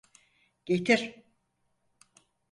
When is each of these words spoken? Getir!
Getir! 0.65 1.15